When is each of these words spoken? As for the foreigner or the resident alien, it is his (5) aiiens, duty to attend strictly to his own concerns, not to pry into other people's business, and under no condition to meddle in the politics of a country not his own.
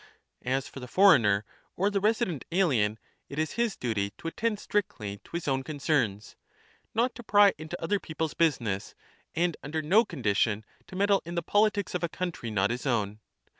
As 0.41 0.67
for 0.67 0.79
the 0.79 0.87
foreigner 0.87 1.45
or 1.75 1.91
the 1.91 1.99
resident 1.99 2.43
alien, 2.51 2.97
it 3.29 3.37
is 3.37 3.51
his 3.51 3.73
(5) 3.75 3.77
aiiens, 3.77 3.79
duty 3.81 4.09
to 4.17 4.27
attend 4.29 4.59
strictly 4.59 5.19
to 5.23 5.29
his 5.33 5.47
own 5.47 5.61
concerns, 5.61 6.35
not 6.95 7.13
to 7.13 7.21
pry 7.21 7.53
into 7.59 7.79
other 7.79 7.99
people's 7.99 8.33
business, 8.33 8.95
and 9.35 9.55
under 9.61 9.83
no 9.83 10.03
condition 10.03 10.65
to 10.87 10.95
meddle 10.95 11.21
in 11.23 11.35
the 11.35 11.43
politics 11.43 11.93
of 11.93 12.03
a 12.03 12.09
country 12.09 12.49
not 12.49 12.71
his 12.71 12.87
own. 12.87 13.19